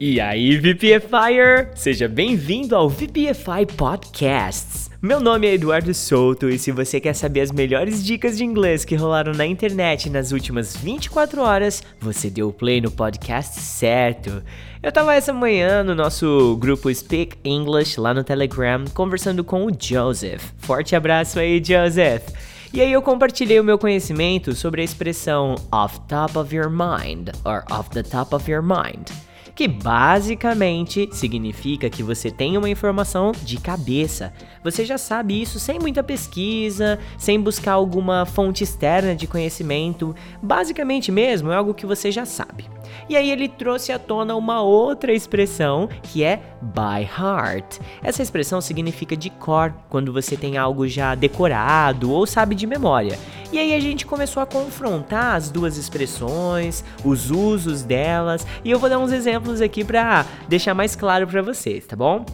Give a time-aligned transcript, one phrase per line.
[0.00, 1.70] E aí, VPFire!
[1.74, 4.88] Seja bem-vindo ao VPFI Podcasts.
[5.02, 8.84] Meu nome é Eduardo Souto e se você quer saber as melhores dicas de inglês
[8.84, 14.40] que rolaram na internet nas últimas 24 horas, você deu play no podcast certo.
[14.80, 19.72] Eu tava essa manhã no nosso grupo Speak English lá no Telegram conversando com o
[19.76, 20.52] Joseph.
[20.58, 22.22] Forte abraço aí, Joseph!
[22.72, 27.30] E aí eu compartilhei o meu conhecimento sobre a expressão off top of your mind,
[27.44, 29.08] or off the top of your mind
[29.58, 34.32] que basicamente significa que você tem uma informação de cabeça.
[34.62, 40.14] Você já sabe isso sem muita pesquisa, sem buscar alguma fonte externa de conhecimento.
[40.40, 42.66] Basicamente mesmo é algo que você já sabe.
[43.08, 47.78] E aí ele trouxe à tona uma outra expressão que é by heart.
[48.02, 53.18] Essa expressão significa de cor, quando você tem algo já decorado ou sabe de memória.
[53.52, 58.78] E aí a gente começou a confrontar as duas expressões, os usos delas, e eu
[58.78, 62.24] vou dar uns exemplos aqui para deixar mais claro para vocês, tá bom?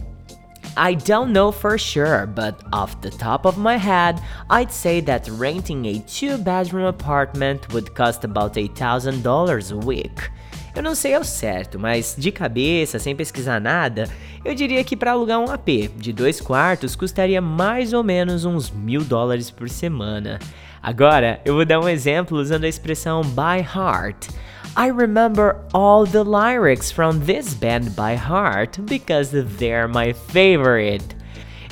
[0.76, 5.28] I don't know for sure, but off the top of my head, I'd say that
[5.30, 10.30] renting a two bedroom apartment would cost about $8,000 a week.
[10.74, 14.08] Eu não sei ao certo, mas de cabeça, sem pesquisar nada,
[14.44, 18.72] eu diria que para alugar um AP de dois quartos custaria mais ou menos uns
[18.72, 20.40] mil dólares por semana.
[20.84, 24.28] Agora, eu vou dar um exemplo usando a expressão by heart.
[24.76, 31.16] I remember all the lyrics from this band by heart because they're my favorite.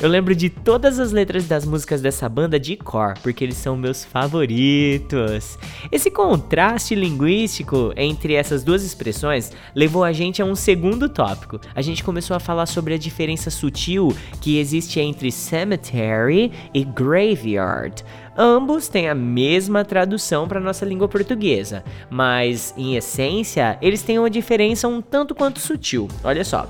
[0.01, 3.77] Eu lembro de todas as letras das músicas dessa banda de cor, porque eles são
[3.77, 5.59] meus favoritos.
[5.91, 11.61] Esse contraste linguístico entre essas duas expressões levou a gente a um segundo tópico.
[11.75, 18.05] A gente começou a falar sobre a diferença sutil que existe entre cemetery e graveyard.
[18.37, 24.31] Ambos têm a mesma tradução para nossa língua portuguesa, mas em essência eles têm uma
[24.31, 26.09] diferença um tanto quanto sutil.
[26.25, 26.67] Olha só.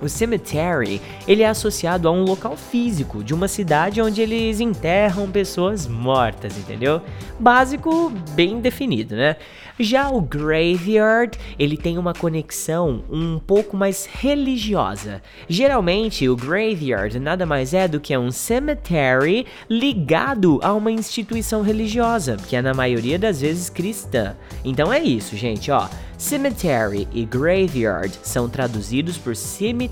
[0.00, 5.30] O cemetery, ele é associado a um local físico de uma cidade onde eles enterram
[5.30, 7.00] pessoas mortas, entendeu?
[7.40, 9.36] Básico, bem definido, né?
[9.78, 15.20] Já o graveyard, ele tem uma conexão um pouco mais religiosa.
[15.48, 22.36] Geralmente, o graveyard nada mais é do que um cemetery ligado a uma instituição religiosa,
[22.36, 24.34] que é na maioria das vezes cristã.
[24.64, 25.88] Então é isso, gente, ó.
[26.16, 29.85] Cemetery e graveyard são traduzidos por cemitério.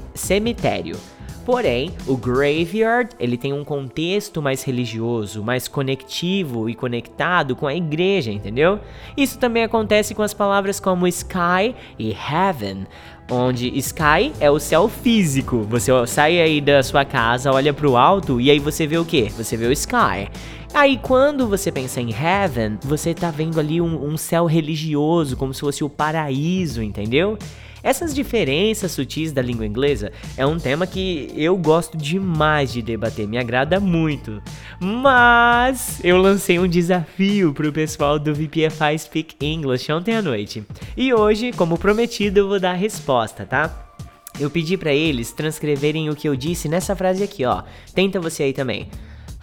[1.44, 7.74] Porém, o graveyard, ele tem um contexto mais religioso, mais conectivo e conectado com a
[7.74, 8.80] igreja, entendeu?
[9.14, 12.86] Isso também acontece com as palavras como sky e heaven,
[13.30, 15.58] onde sky é o céu físico.
[15.68, 19.04] Você sai aí da sua casa, olha para o alto e aí você vê o
[19.04, 19.30] quê?
[19.36, 20.30] Você vê o sky.
[20.72, 25.52] Aí quando você pensa em heaven, você tá vendo ali um, um céu religioso, como
[25.52, 27.36] se fosse o paraíso, entendeu?
[27.84, 33.28] Essas diferenças sutis da língua inglesa é um tema que eu gosto demais de debater,
[33.28, 34.42] me agrada muito.
[34.80, 40.64] Mas eu lancei um desafio pro pessoal do VPFI Speak English ontem à noite.
[40.96, 43.92] E hoje, como prometido, eu vou dar a resposta, tá?
[44.40, 47.64] Eu pedi para eles transcreverem o que eu disse nessa frase aqui, ó.
[47.94, 48.88] Tenta você aí também.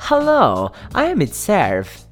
[0.09, 2.10] Hello, I am Itserv.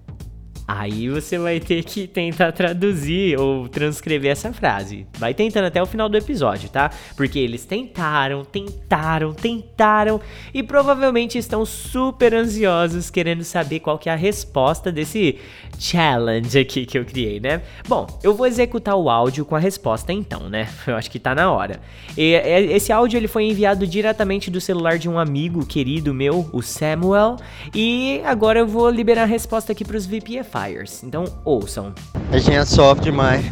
[0.72, 5.08] Aí você vai ter que tentar traduzir ou transcrever essa frase.
[5.18, 6.92] Vai tentando até o final do episódio, tá?
[7.18, 10.22] Porque eles tentaram, tentaram, tentaram
[10.54, 15.40] e provavelmente estão super ansiosos querendo saber qual que é a resposta desse
[15.80, 17.64] challenge aqui que eu criei, né?
[17.88, 20.70] Bom, eu vou executar o áudio com a resposta então, né?
[20.86, 21.80] Eu acho que tá na hora.
[22.16, 22.34] E,
[22.72, 27.38] esse áudio ele foi enviado diretamente do celular de um amigo querido meu, o Samuel,
[27.74, 30.59] e agora eu vou liberar a resposta aqui pros VPFI.
[31.04, 31.94] Então ouçam.
[32.32, 33.46] A gente sofre demais.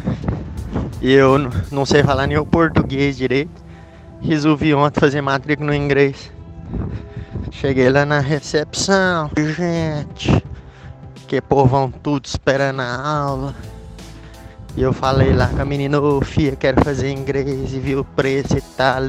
[1.00, 1.38] E eu
[1.70, 3.50] não sei falar nem o português direito.
[4.20, 6.30] Resolvi ontem fazer matrícula no inglês.
[7.50, 9.30] Cheguei lá na recepção.
[9.36, 10.44] Gente,
[11.26, 13.54] que povão tudo esperando a aula.
[14.76, 18.04] E eu falei lá com a menina, ô filha, quero fazer inglês e vi o
[18.04, 19.02] preço e tal.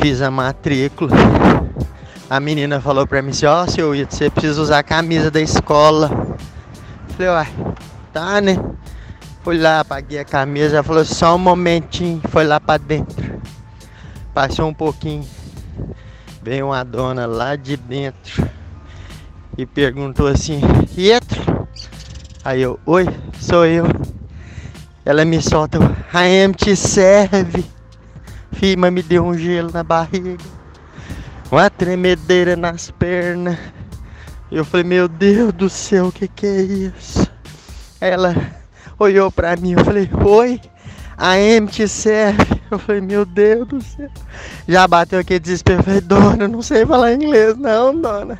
[0.00, 1.10] Fiz a matrícula.
[2.30, 5.30] A menina falou pra mim assim, ó, oh, seu Ito, você precisa usar a camisa
[5.30, 6.36] da escola.
[7.18, 7.48] Falei, uai,
[8.12, 8.56] tá né?
[9.42, 13.42] Fui lá, paguei a camisa, falou só um momentinho, foi lá pra dentro.
[14.32, 15.26] Passou um pouquinho.
[16.40, 18.48] Veio uma dona lá de dentro
[19.56, 20.60] e perguntou assim,
[20.94, 21.66] Pietro?
[22.44, 23.08] Aí eu, oi,
[23.40, 23.84] sou eu.
[25.04, 25.78] Ela me solta,
[26.14, 27.64] I am te serve.
[28.52, 30.36] Fima me deu um gelo na barriga,
[31.50, 33.58] uma tremedeira nas pernas.
[34.50, 37.30] Eu falei, meu Deus do céu, o que que é isso?
[38.00, 38.34] Ela
[38.98, 40.60] olhou pra mim, eu falei, oi,
[41.18, 42.58] A M te serve.
[42.70, 44.10] Eu falei, meu Deus do céu.
[44.68, 45.80] Já bateu aquele desespero.
[45.80, 48.38] Eu falei, dona, eu não sei falar inglês, não, dona.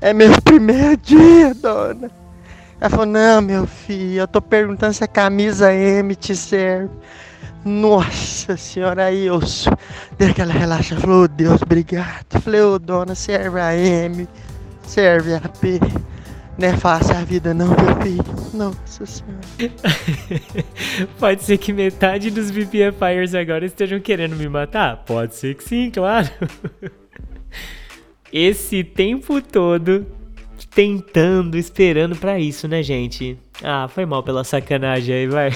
[0.00, 2.10] É meu primeiro dia, dona.
[2.80, 6.90] Ela falou, não, meu filho, eu tô perguntando se a camisa M te serve.
[7.62, 9.38] Nossa senhora, aí eu
[10.18, 12.40] dei aquela relaxa, falou, oh, Deus, obrigado.
[12.42, 14.26] falei, ô oh, dona, serve a M,
[14.90, 15.78] serve a P.
[16.58, 18.24] Não é fácil a vida não, meu filho.
[18.52, 19.40] Nossa senhora.
[21.18, 25.04] Pode ser que metade dos VPFires agora estejam querendo me matar?
[25.04, 26.28] Pode ser que sim, claro.
[28.32, 30.06] Esse tempo todo
[30.74, 33.38] tentando, esperando para isso, né, gente?
[33.62, 35.50] Ah, foi mal pela sacanagem aí, vai.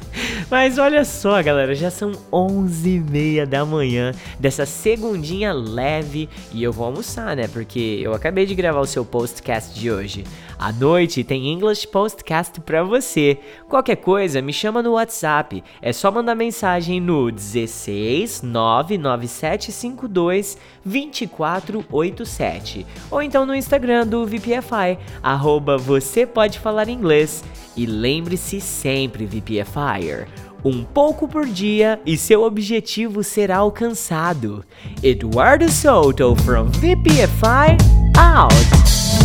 [0.50, 6.86] Mas olha só, galera, já são 11h30 da manhã dessa segundinha leve e eu vou
[6.86, 7.48] almoçar, né?
[7.48, 10.24] Porque eu acabei de gravar o seu postcast de hoje.
[10.60, 13.38] À noite tem English Postcast pra você.
[13.66, 15.64] Qualquer coisa, me chama no WhatsApp.
[15.80, 25.78] É só mandar mensagem no 16 99752 2487 ou então no Instagram do VPFI, arroba
[25.78, 27.42] você pode falar inglês.
[27.76, 30.26] E lembre-se sempre, VPFire,
[30.64, 34.64] um pouco por dia e seu objetivo será alcançado.
[35.02, 37.76] Eduardo Souto from VPFI
[38.18, 39.19] out.